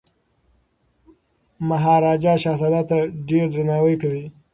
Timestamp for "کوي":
4.01-4.25